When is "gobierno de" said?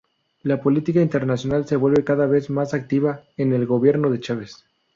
3.67-4.19